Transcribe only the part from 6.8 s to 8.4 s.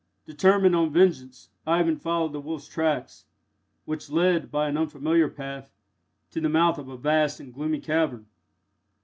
a vast and gloomy cavern.